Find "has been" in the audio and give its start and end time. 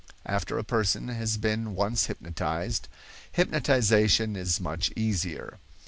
1.09-1.75